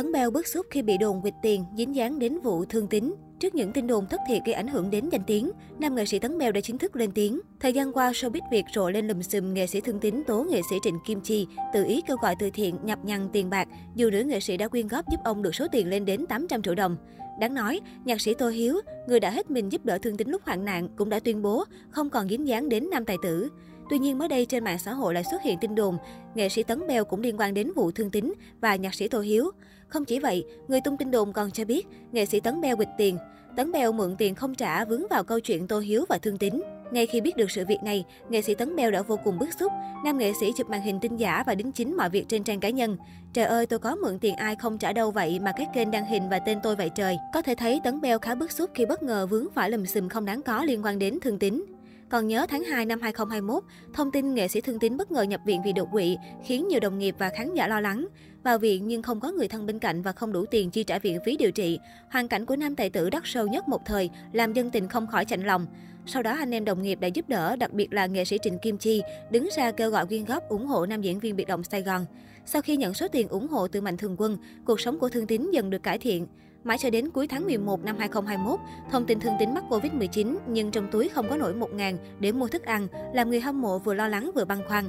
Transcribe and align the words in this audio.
Tấn 0.00 0.12
Beo 0.12 0.30
bức 0.30 0.46
xúc 0.46 0.66
khi 0.70 0.82
bị 0.82 0.98
đồn 0.98 1.22
quỵt 1.22 1.34
tiền, 1.42 1.64
dính 1.76 1.94
dáng 1.94 2.18
đến 2.18 2.40
vụ 2.40 2.64
thương 2.64 2.86
tín. 2.86 3.14
Trước 3.40 3.54
những 3.54 3.72
tin 3.72 3.86
đồn 3.86 4.06
thất 4.06 4.20
thiệt 4.28 4.42
gây 4.44 4.54
ảnh 4.54 4.68
hưởng 4.68 4.90
đến 4.90 5.08
danh 5.08 5.24
tiếng, 5.26 5.50
nam 5.78 5.94
nghệ 5.94 6.04
sĩ 6.06 6.18
Tấn 6.18 6.38
Bèo 6.38 6.52
đã 6.52 6.60
chính 6.60 6.78
thức 6.78 6.96
lên 6.96 7.12
tiếng. 7.12 7.40
Thời 7.60 7.72
gian 7.72 7.92
qua, 7.92 8.10
showbiz 8.10 8.40
Việt 8.50 8.64
rộ 8.74 8.90
lên 8.90 9.08
lùm 9.08 9.20
xùm 9.20 9.54
nghệ 9.54 9.66
sĩ 9.66 9.80
thương 9.80 10.00
tín 10.00 10.22
tố 10.26 10.46
nghệ 10.50 10.60
sĩ 10.70 10.76
Trịnh 10.82 10.98
Kim 11.06 11.20
Chi 11.20 11.46
tự 11.72 11.84
ý 11.84 12.00
kêu 12.08 12.16
gọi 12.22 12.34
từ 12.38 12.50
thiện 12.54 12.76
nhập 12.84 12.98
nhằn 13.04 13.28
tiền 13.32 13.50
bạc, 13.50 13.68
dù 13.94 14.10
nữ 14.10 14.22
nghệ 14.22 14.40
sĩ 14.40 14.56
đã 14.56 14.68
quyên 14.68 14.88
góp 14.88 15.04
giúp 15.10 15.20
ông 15.24 15.42
được 15.42 15.54
số 15.54 15.66
tiền 15.72 15.88
lên 15.88 16.04
đến 16.04 16.26
800 16.26 16.62
triệu 16.62 16.74
đồng. 16.74 16.96
Đáng 17.40 17.54
nói, 17.54 17.80
nhạc 18.04 18.20
sĩ 18.20 18.34
Tô 18.34 18.48
Hiếu, 18.48 18.80
người 19.08 19.20
đã 19.20 19.30
hết 19.30 19.50
mình 19.50 19.72
giúp 19.72 19.84
đỡ 19.84 19.98
thương 19.98 20.16
tín 20.16 20.28
lúc 20.28 20.42
hoạn 20.44 20.64
nạn, 20.64 20.88
cũng 20.96 21.08
đã 21.08 21.20
tuyên 21.20 21.42
bố 21.42 21.64
không 21.90 22.10
còn 22.10 22.28
dính 22.28 22.48
dáng 22.48 22.68
đến 22.68 22.90
nam 22.90 23.04
tài 23.04 23.16
tử. 23.22 23.48
Tuy 23.90 23.98
nhiên 23.98 24.18
mới 24.18 24.28
đây 24.28 24.46
trên 24.46 24.64
mạng 24.64 24.78
xã 24.78 24.92
hội 24.92 25.14
lại 25.14 25.24
xuất 25.24 25.42
hiện 25.42 25.58
tin 25.58 25.74
đồn, 25.74 25.98
nghệ 26.34 26.48
sĩ 26.48 26.62
Tấn 26.62 26.86
Bèo 26.86 27.04
cũng 27.04 27.20
liên 27.20 27.40
quan 27.40 27.54
đến 27.54 27.72
vụ 27.76 27.90
thương 27.90 28.10
tín 28.10 28.32
và 28.60 28.76
nhạc 28.76 28.94
sĩ 28.94 29.08
Tô 29.08 29.20
Hiếu. 29.20 29.50
Không 29.88 30.04
chỉ 30.04 30.18
vậy, 30.18 30.44
người 30.68 30.80
tung 30.80 30.96
tin 30.96 31.10
đồn 31.10 31.32
còn 31.32 31.50
cho 31.50 31.64
biết 31.64 31.86
nghệ 32.12 32.26
sĩ 32.26 32.40
Tấn 32.40 32.60
Bèo 32.60 32.76
quỵt 32.76 32.88
tiền. 32.98 33.18
Tấn 33.56 33.72
Bèo 33.72 33.92
mượn 33.92 34.16
tiền 34.18 34.34
không 34.34 34.54
trả 34.54 34.84
vướng 34.84 35.02
vào 35.10 35.24
câu 35.24 35.40
chuyện 35.40 35.66
Tô 35.66 35.80
Hiếu 35.80 36.04
và 36.08 36.18
thương 36.18 36.38
tín. 36.38 36.62
Ngay 36.92 37.06
khi 37.06 37.20
biết 37.20 37.36
được 37.36 37.50
sự 37.50 37.64
việc 37.68 37.82
này, 37.84 38.04
nghệ 38.28 38.42
sĩ 38.42 38.54
Tấn 38.54 38.76
Bèo 38.76 38.90
đã 38.90 39.02
vô 39.02 39.18
cùng 39.24 39.38
bức 39.38 39.48
xúc. 39.60 39.72
Nam 40.04 40.18
nghệ 40.18 40.32
sĩ 40.40 40.52
chụp 40.56 40.70
màn 40.70 40.82
hình 40.82 41.00
tin 41.00 41.16
giả 41.16 41.44
và 41.46 41.54
đính 41.54 41.72
chính 41.72 41.96
mọi 41.96 42.10
việc 42.10 42.28
trên 42.28 42.44
trang 42.44 42.60
cá 42.60 42.70
nhân. 42.70 42.96
Trời 43.32 43.44
ơi, 43.44 43.66
tôi 43.66 43.78
có 43.78 43.96
mượn 43.96 44.18
tiền 44.18 44.36
ai 44.36 44.56
không 44.56 44.78
trả 44.78 44.92
đâu 44.92 45.10
vậy 45.10 45.38
mà 45.38 45.52
các 45.52 45.68
kênh 45.74 45.90
đăng 45.90 46.06
hình 46.06 46.28
và 46.28 46.38
tên 46.38 46.58
tôi 46.62 46.76
vậy 46.76 46.90
trời. 46.94 47.18
Có 47.34 47.42
thể 47.42 47.54
thấy 47.54 47.80
Tấn 47.84 48.00
Bèo 48.00 48.18
khá 48.18 48.34
bức 48.34 48.52
xúc 48.52 48.70
khi 48.74 48.86
bất 48.86 49.02
ngờ 49.02 49.26
vướng 49.26 49.46
phải 49.54 49.70
lùm 49.70 49.84
xùm 49.84 50.08
không 50.08 50.24
đáng 50.24 50.42
có 50.42 50.64
liên 50.64 50.84
quan 50.84 50.98
đến 50.98 51.18
thương 51.22 51.38
tín. 51.38 51.64
Còn 52.10 52.28
nhớ 52.28 52.46
tháng 52.48 52.64
2 52.64 52.86
năm 52.86 53.00
2021, 53.00 53.64
thông 53.92 54.10
tin 54.10 54.34
nghệ 54.34 54.48
sĩ 54.48 54.60
Thương 54.60 54.78
Tín 54.78 54.96
bất 54.96 55.10
ngờ 55.10 55.22
nhập 55.22 55.40
viện 55.46 55.62
vì 55.64 55.72
đột 55.72 55.88
quỵ 55.92 56.16
khiến 56.44 56.68
nhiều 56.68 56.80
đồng 56.80 56.98
nghiệp 56.98 57.14
và 57.18 57.28
khán 57.28 57.54
giả 57.54 57.68
lo 57.68 57.80
lắng. 57.80 58.06
Vào 58.42 58.58
viện 58.58 58.88
nhưng 58.88 59.02
không 59.02 59.20
có 59.20 59.30
người 59.30 59.48
thân 59.48 59.66
bên 59.66 59.78
cạnh 59.78 60.02
và 60.02 60.12
không 60.12 60.32
đủ 60.32 60.44
tiền 60.50 60.70
chi 60.70 60.84
trả 60.84 60.98
viện 60.98 61.18
phí 61.24 61.36
điều 61.36 61.50
trị. 61.50 61.78
Hoàn 62.10 62.28
cảnh 62.28 62.46
của 62.46 62.56
nam 62.56 62.76
tài 62.76 62.90
tử 62.90 63.10
đắt 63.10 63.22
sâu 63.24 63.46
nhất 63.46 63.68
một 63.68 63.80
thời 63.86 64.10
làm 64.32 64.52
dân 64.52 64.70
tình 64.70 64.88
không 64.88 65.06
khỏi 65.06 65.24
chạnh 65.24 65.42
lòng. 65.42 65.66
Sau 66.06 66.22
đó 66.22 66.36
anh 66.38 66.54
em 66.54 66.64
đồng 66.64 66.82
nghiệp 66.82 67.00
đã 67.00 67.08
giúp 67.08 67.28
đỡ, 67.28 67.56
đặc 67.56 67.72
biệt 67.72 67.92
là 67.92 68.06
nghệ 68.06 68.24
sĩ 68.24 68.38
Trịnh 68.42 68.58
Kim 68.58 68.78
Chi, 68.78 69.02
đứng 69.30 69.48
ra 69.56 69.72
kêu 69.72 69.90
gọi 69.90 70.06
quyên 70.06 70.24
góp 70.24 70.48
ủng 70.48 70.66
hộ 70.66 70.86
nam 70.86 71.02
diễn 71.02 71.18
viên 71.18 71.36
biệt 71.36 71.48
động 71.48 71.64
Sài 71.64 71.82
Gòn. 71.82 72.06
Sau 72.46 72.62
khi 72.62 72.76
nhận 72.76 72.94
số 72.94 73.08
tiền 73.08 73.28
ủng 73.28 73.48
hộ 73.48 73.68
từ 73.68 73.80
Mạnh 73.80 73.96
Thường 73.96 74.16
Quân, 74.18 74.38
cuộc 74.64 74.80
sống 74.80 74.98
của 74.98 75.08
Thương 75.08 75.26
Tín 75.26 75.50
dần 75.52 75.70
được 75.70 75.82
cải 75.82 75.98
thiện. 75.98 76.26
Mãi 76.64 76.78
cho 76.78 76.90
đến 76.90 77.10
cuối 77.10 77.26
tháng 77.26 77.44
11 77.44 77.84
năm 77.84 77.96
2021, 77.98 78.60
thông 78.90 79.06
tin 79.06 79.20
Thương 79.20 79.34
Tín 79.38 79.54
mắc 79.54 79.64
Covid-19 79.68 80.36
nhưng 80.46 80.70
trong 80.70 80.90
túi 80.90 81.08
không 81.08 81.28
có 81.28 81.36
nổi 81.36 81.54
1 81.54 81.72
ngàn 81.72 81.98
để 82.20 82.32
mua 82.32 82.48
thức 82.48 82.62
ăn, 82.62 82.88
làm 83.14 83.30
người 83.30 83.40
hâm 83.40 83.60
mộ 83.60 83.78
vừa 83.78 83.94
lo 83.94 84.08
lắng 84.08 84.30
vừa 84.34 84.44
băn 84.44 84.58
khoăn. 84.68 84.84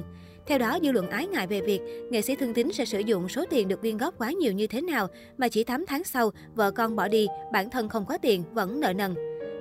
Theo 0.46 0.58
đó, 0.58 0.78
dư 0.82 0.92
luận 0.92 1.10
ái 1.10 1.26
ngại 1.26 1.46
về 1.46 1.60
việc 1.60 1.80
nghệ 2.10 2.22
sĩ 2.22 2.36
Thương 2.36 2.54
Tín 2.54 2.72
sẽ 2.72 2.84
sử 2.84 2.98
dụng 2.98 3.28
số 3.28 3.44
tiền 3.50 3.68
được 3.68 3.80
quyên 3.80 3.96
góp 3.96 4.18
quá 4.18 4.32
nhiều 4.32 4.52
như 4.52 4.66
thế 4.66 4.80
nào 4.80 5.06
mà 5.38 5.48
chỉ 5.48 5.64
8 5.64 5.86
tháng 5.86 6.04
sau, 6.04 6.30
vợ 6.54 6.70
con 6.70 6.96
bỏ 6.96 7.08
đi, 7.08 7.26
bản 7.52 7.70
thân 7.70 7.88
không 7.88 8.04
có 8.06 8.18
tiền, 8.18 8.44
vẫn 8.52 8.80
nợ 8.80 8.92
nần. 8.92 9.14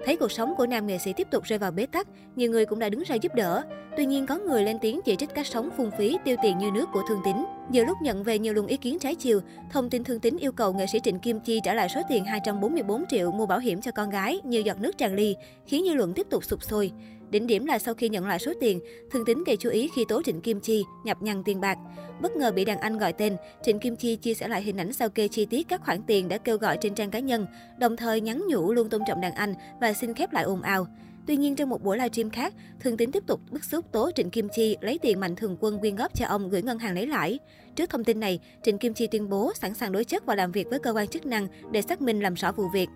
Thấy 0.06 0.16
cuộc 0.16 0.32
sống 0.32 0.54
của 0.58 0.68
nam 0.68 0.88
nghệ 0.88 0.98
sĩ 0.98 1.14
tiếp 1.14 1.28
tục 1.32 1.44
rơi 1.44 1.60
vào 1.60 1.72
bế 1.72 1.86
tắc, 1.86 2.08
nhiều 2.36 2.52
người 2.52 2.66
cũng 2.66 2.80
đã 2.80 2.90
đứng 2.90 3.04
ra 3.04 3.16
giúp 3.16 3.36
đỡ. 3.36 3.64
Tuy 3.98 4.06
nhiên 4.06 4.26
có 4.26 4.38
người 4.38 4.64
lên 4.64 4.78
tiếng 4.82 5.00
chỉ 5.06 5.16
trích 5.16 5.36
cách 5.36 5.48
sống 5.48 5.70
phung 5.78 5.92
phí, 5.98 6.18
tiêu 6.26 6.36
tiền 6.44 6.58
như 6.58 6.72
nước 6.72 6.90
của 6.94 7.02
Thương 7.10 7.22
Tín. 7.26 7.36
Giữa 7.72 7.86
lúc 7.86 7.98
nhận 8.02 8.24
về 8.24 8.40
nhiều 8.40 8.54
luồng 8.54 8.68
ý 8.68 8.78
kiến 8.78 9.00
trái 9.00 9.16
chiều, 9.16 9.40
thông 9.70 9.90
tin 9.90 10.04
Thương 10.04 10.20
Tín 10.20 10.38
yêu 10.38 10.52
cầu 10.52 10.74
nghệ 10.74 10.86
sĩ 10.88 11.00
Trịnh 11.04 11.20
Kim 11.20 11.40
Chi 11.40 11.60
trả 11.64 11.74
lại 11.74 11.90
số 11.90 12.02
tiền 12.10 12.26
244 12.26 13.04
triệu 13.10 13.32
mua 13.32 13.46
bảo 13.46 13.60
hiểm 13.60 13.82
cho 13.82 13.92
con 13.92 14.10
gái 14.10 14.40
như 14.44 14.60
giọt 14.60 14.80
nước 14.80 14.98
tràn 14.98 15.16
ly, 15.16 15.36
khiến 15.66 15.84
dư 15.86 15.94
luận 15.94 16.14
tiếp 16.14 16.28
tục 16.30 16.44
sụp 16.44 16.64
sôi. 16.64 16.92
Đỉnh 17.30 17.48
điểm 17.48 17.66
là 17.66 17.80
sau 17.80 17.94
khi 17.94 18.10
nhận 18.10 18.28
lại 18.28 18.40
số 18.40 18.54
tiền, 18.60 18.80
Thương 19.12 19.26
Tín 19.26 19.44
gây 19.44 19.58
chú 19.58 19.70
ý 19.70 19.90
khi 19.96 20.06
tố 20.08 20.22
Trịnh 20.24 20.42
Kim 20.42 20.60
Chi 20.60 20.84
nhập 21.04 21.22
nhằn 21.22 21.44
tiền 21.44 21.62
bạc. 21.62 21.78
Bất 22.22 22.36
ngờ 22.36 22.52
bị 22.52 22.66
đàn 22.66 22.80
anh 22.80 22.98
gọi 22.98 23.14
tên, 23.14 23.38
Trịnh 23.64 23.80
Kim 23.80 23.96
Chi 23.96 24.16
chia 24.16 24.34
sẻ 24.34 24.48
lại 24.48 24.62
hình 24.62 24.78
ảnh 24.78 24.94
sao 24.94 25.10
kê 25.10 25.28
chi 25.28 25.46
tiết 25.46 25.68
các 25.68 25.82
khoản 25.86 26.04
tiền 26.08 26.28
đã 26.28 26.38
kêu 26.38 26.58
gọi 26.58 26.78
trên 26.82 26.96
trang 26.96 27.12
cá 27.12 27.20
nhân, 27.20 27.48
đồng 27.80 27.98
thời 27.98 28.22
nhắn 28.22 28.44
nhủ 28.48 28.74
luôn 28.74 28.90
tôn 28.90 29.02
trọng 29.08 29.22
đàn 29.22 29.34
anh 29.34 29.54
và 29.82 29.94
xin 29.94 30.14
khép 30.14 30.34
lại 30.34 30.44
ồn 30.44 30.62
ào. 30.62 30.88
Tuy 31.32 31.38
nhiên 31.38 31.56
trong 31.56 31.70
một 31.70 31.84
buổi 31.84 31.98
livestream 31.98 32.30
khác, 32.30 32.54
Thương 32.80 32.98
Tín 32.98 33.12
tiếp 33.12 33.24
tục 33.28 33.42
bức 33.52 33.64
xúc 33.64 33.86
tố 33.92 34.12
Trịnh 34.16 34.30
Kim 34.30 34.50
Chi 34.50 34.78
lấy 34.82 35.00
tiền 35.02 35.20
mạnh 35.20 35.36
thường 35.36 35.58
quân 35.60 35.80
quyên 35.80 35.96
góp 35.96 36.16
cho 36.16 36.26
ông 36.26 36.50
gửi 36.50 36.62
ngân 36.62 36.80
hàng 36.80 36.96
lấy 36.96 37.08
lãi. 37.08 37.40
Trước 37.76 37.90
thông 37.90 38.04
tin 38.04 38.20
này, 38.20 38.40
Trịnh 38.64 38.78
Kim 38.78 38.94
Chi 38.94 39.08
tuyên 39.08 39.30
bố 39.30 39.52
sẵn 39.56 39.74
sàng 39.74 39.92
đối 39.92 40.04
chất 40.04 40.26
và 40.26 40.36
làm 40.36 40.52
việc 40.52 40.68
với 40.70 40.80
cơ 40.80 40.94
quan 40.94 41.08
chức 41.08 41.26
năng 41.26 41.48
để 41.72 41.82
xác 41.82 42.02
minh 42.02 42.20
làm 42.20 42.34
rõ 42.34 42.52
vụ 42.52 42.68
việc. 42.74 42.90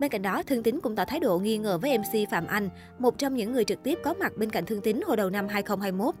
Bên 0.00 0.10
cạnh 0.10 0.22
đó, 0.22 0.42
Thương 0.42 0.62
Tín 0.62 0.80
cũng 0.80 0.96
tỏ 0.96 1.04
thái 1.04 1.20
độ 1.20 1.38
nghi 1.38 1.58
ngờ 1.58 1.78
với 1.78 1.98
MC 1.98 2.30
Phạm 2.30 2.46
Anh, 2.46 2.68
một 2.98 3.18
trong 3.18 3.34
những 3.34 3.52
người 3.52 3.64
trực 3.64 3.82
tiếp 3.82 3.98
có 4.04 4.14
mặt 4.14 4.32
bên 4.36 4.50
cạnh 4.50 4.66
Thương 4.66 4.80
Tín 4.80 5.00
hồi 5.06 5.16
đầu 5.16 5.30
năm 5.30 5.48
2021. 5.48 6.14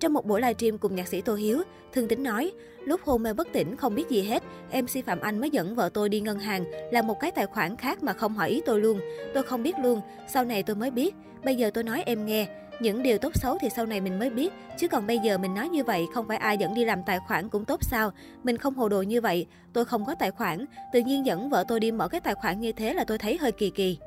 Trong 0.00 0.12
một 0.12 0.26
buổi 0.26 0.40
livestream 0.40 0.78
cùng 0.78 0.94
nhạc 0.94 1.08
sĩ 1.08 1.20
Tô 1.20 1.34
Hiếu, 1.34 1.62
Thương 1.92 2.08
tính 2.08 2.22
nói, 2.22 2.52
lúc 2.84 3.00
hôn 3.04 3.22
mê 3.22 3.32
bất 3.32 3.48
tỉnh 3.52 3.76
không 3.76 3.94
biết 3.94 4.08
gì 4.08 4.22
hết, 4.22 4.42
MC 4.72 5.06
Phạm 5.06 5.20
Anh 5.20 5.40
mới 5.40 5.50
dẫn 5.50 5.74
vợ 5.74 5.88
tôi 5.94 6.08
đi 6.08 6.20
ngân 6.20 6.38
hàng, 6.38 6.64
là 6.92 7.02
một 7.02 7.20
cái 7.20 7.30
tài 7.30 7.46
khoản 7.46 7.76
khác 7.76 8.02
mà 8.02 8.12
không 8.12 8.34
hỏi 8.34 8.48
ý 8.48 8.62
tôi 8.66 8.80
luôn. 8.80 9.00
Tôi 9.34 9.42
không 9.42 9.62
biết 9.62 9.78
luôn, 9.78 10.00
sau 10.28 10.44
này 10.44 10.62
tôi 10.62 10.76
mới 10.76 10.90
biết. 10.90 11.14
Bây 11.44 11.54
giờ 11.54 11.70
tôi 11.74 11.84
nói 11.84 12.02
em 12.06 12.26
nghe, 12.26 12.46
những 12.80 13.02
điều 13.02 13.18
tốt 13.18 13.32
xấu 13.34 13.58
thì 13.60 13.68
sau 13.76 13.86
này 13.86 14.00
mình 14.00 14.18
mới 14.18 14.30
biết, 14.30 14.52
chứ 14.78 14.88
còn 14.88 15.06
bây 15.06 15.18
giờ 15.18 15.38
mình 15.38 15.54
nói 15.54 15.68
như 15.68 15.84
vậy 15.84 16.06
không 16.14 16.28
phải 16.28 16.36
ai 16.36 16.58
dẫn 16.58 16.74
đi 16.74 16.84
làm 16.84 17.02
tài 17.02 17.18
khoản 17.18 17.48
cũng 17.48 17.64
tốt 17.64 17.84
sao? 17.84 18.10
Mình 18.44 18.56
không 18.56 18.74
hồ 18.74 18.88
đồ 18.88 19.02
như 19.02 19.20
vậy, 19.20 19.46
tôi 19.72 19.84
không 19.84 20.04
có 20.04 20.14
tài 20.14 20.30
khoản, 20.30 20.64
tự 20.92 21.00
nhiên 21.00 21.26
dẫn 21.26 21.50
vợ 21.50 21.64
tôi 21.68 21.80
đi 21.80 21.92
mở 21.92 22.08
cái 22.08 22.20
tài 22.20 22.34
khoản 22.34 22.60
như 22.60 22.72
thế 22.72 22.94
là 22.94 23.04
tôi 23.04 23.18
thấy 23.18 23.38
hơi 23.38 23.52
kỳ 23.52 23.70
kỳ. 23.70 23.98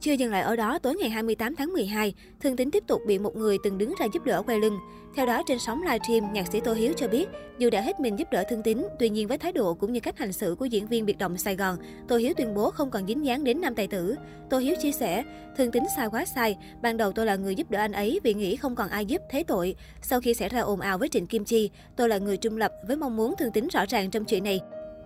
Chưa 0.00 0.12
dừng 0.12 0.30
lại 0.30 0.42
ở 0.42 0.56
đó, 0.56 0.78
tối 0.78 0.94
ngày 1.00 1.10
28 1.10 1.56
tháng 1.56 1.72
12, 1.72 2.14
Thương 2.40 2.56
Tín 2.56 2.70
tiếp 2.70 2.84
tục 2.86 3.00
bị 3.06 3.18
một 3.18 3.36
người 3.36 3.58
từng 3.64 3.78
đứng 3.78 3.94
ra 4.00 4.06
giúp 4.12 4.24
đỡ 4.24 4.42
quay 4.42 4.58
lưng. 4.58 4.78
Theo 5.16 5.26
đó, 5.26 5.42
trên 5.46 5.58
sóng 5.58 5.82
livestream, 5.82 6.32
nhạc 6.32 6.46
sĩ 6.52 6.60
Tô 6.60 6.74
Hiếu 6.74 6.92
cho 6.96 7.08
biết, 7.08 7.28
dù 7.58 7.70
đã 7.70 7.80
hết 7.80 8.00
mình 8.00 8.18
giúp 8.18 8.28
đỡ 8.32 8.44
Thương 8.50 8.62
Tín, 8.62 8.86
tuy 8.98 9.08
nhiên 9.08 9.28
với 9.28 9.38
thái 9.38 9.52
độ 9.52 9.74
cũng 9.74 9.92
như 9.92 10.00
cách 10.00 10.18
hành 10.18 10.32
xử 10.32 10.54
của 10.58 10.64
diễn 10.64 10.86
viên 10.86 11.06
biệt 11.06 11.18
động 11.18 11.38
Sài 11.38 11.56
Gòn, 11.56 11.76
Tô 12.08 12.16
Hiếu 12.16 12.34
tuyên 12.36 12.54
bố 12.54 12.70
không 12.70 12.90
còn 12.90 13.06
dính 13.06 13.24
dáng 13.24 13.44
đến 13.44 13.60
nam 13.60 13.74
tài 13.74 13.86
tử. 13.86 14.14
Tô 14.50 14.58
Hiếu 14.58 14.74
chia 14.82 14.92
sẻ, 14.92 15.24
Thương 15.56 15.70
Tín 15.70 15.82
sai 15.96 16.08
quá 16.10 16.24
sai, 16.24 16.56
ban 16.82 16.96
đầu 16.96 17.12
tôi 17.12 17.26
là 17.26 17.36
người 17.36 17.54
giúp 17.54 17.70
đỡ 17.70 17.78
anh 17.78 17.92
ấy 17.92 18.20
vì 18.24 18.34
nghĩ 18.34 18.56
không 18.56 18.74
còn 18.74 18.88
ai 18.88 19.06
giúp, 19.06 19.22
thế 19.30 19.42
tội. 19.42 19.74
Sau 20.02 20.20
khi 20.20 20.34
xảy 20.34 20.48
ra 20.48 20.60
ồn 20.60 20.80
ào 20.80 20.98
với 20.98 21.08
Trịnh 21.08 21.26
Kim 21.26 21.44
Chi, 21.44 21.70
tôi 21.96 22.08
là 22.08 22.18
người 22.18 22.36
trung 22.36 22.56
lập 22.56 22.72
với 22.86 22.96
mong 22.96 23.16
muốn 23.16 23.34
Thương 23.38 23.52
Tín 23.52 23.68
rõ 23.68 23.84
ràng 23.88 24.10
trong 24.10 24.24
chuyện 24.24 24.44
này. 24.44 24.60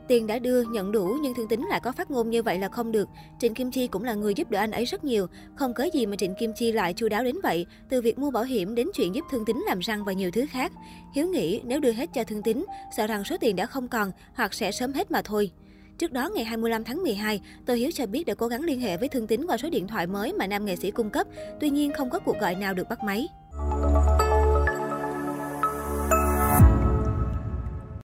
Tiền 0.08 0.26
đã 0.26 0.38
đưa, 0.38 0.62
nhận 0.62 0.92
đủ 0.92 1.16
nhưng 1.22 1.34
Thương 1.34 1.48
Tín 1.48 1.60
lại 1.70 1.80
có 1.80 1.92
phát 1.92 2.10
ngôn 2.10 2.30
như 2.30 2.42
vậy 2.42 2.58
là 2.58 2.68
không 2.68 2.92
được. 2.92 3.08
Trịnh 3.38 3.54
Kim 3.54 3.70
Chi 3.70 3.86
cũng 3.86 4.04
là 4.04 4.14
người 4.14 4.34
giúp 4.34 4.50
đỡ 4.50 4.58
anh 4.58 4.70
ấy 4.70 4.84
rất 4.84 5.04
nhiều. 5.04 5.26
Không 5.54 5.74
có 5.74 5.84
gì 5.84 6.06
mà 6.06 6.16
Trịnh 6.16 6.34
Kim 6.34 6.52
Chi 6.52 6.72
lại 6.72 6.92
chu 6.92 7.08
đáo 7.08 7.24
đến 7.24 7.36
vậy, 7.42 7.66
từ 7.88 8.00
việc 8.00 8.18
mua 8.18 8.30
bảo 8.30 8.44
hiểm 8.44 8.74
đến 8.74 8.86
chuyện 8.94 9.14
giúp 9.14 9.24
Thương 9.30 9.44
Tín 9.44 9.64
làm 9.66 9.78
răng 9.78 10.04
và 10.04 10.12
nhiều 10.12 10.30
thứ 10.30 10.46
khác. 10.50 10.72
Hiếu 11.14 11.26
nghĩ 11.26 11.60
nếu 11.64 11.80
đưa 11.80 11.92
hết 11.92 12.10
cho 12.14 12.24
Thương 12.24 12.42
Tín, 12.42 12.64
sợ 12.96 13.06
rằng 13.06 13.24
số 13.24 13.36
tiền 13.40 13.56
đã 13.56 13.66
không 13.66 13.88
còn 13.88 14.12
hoặc 14.34 14.54
sẽ 14.54 14.72
sớm 14.72 14.92
hết 14.92 15.10
mà 15.10 15.22
thôi. 15.22 15.50
Trước 15.98 16.12
đó, 16.12 16.30
ngày 16.34 16.44
25 16.44 16.84
tháng 16.84 17.02
12, 17.02 17.40
Tô 17.66 17.74
Hiếu 17.74 17.90
cho 17.94 18.06
biết 18.06 18.26
đã 18.26 18.34
cố 18.34 18.46
gắng 18.48 18.62
liên 18.62 18.80
hệ 18.80 18.96
với 18.96 19.08
Thương 19.08 19.26
Tín 19.26 19.46
qua 19.46 19.56
số 19.56 19.70
điện 19.70 19.86
thoại 19.88 20.06
mới 20.06 20.32
mà 20.32 20.46
nam 20.46 20.64
nghệ 20.64 20.76
sĩ 20.76 20.90
cung 20.90 21.10
cấp, 21.10 21.26
tuy 21.60 21.70
nhiên 21.70 21.92
không 21.92 22.10
có 22.10 22.18
cuộc 22.18 22.38
gọi 22.40 22.54
nào 22.54 22.74
được 22.74 22.88
bắt 22.88 22.98
máy. 23.04 23.28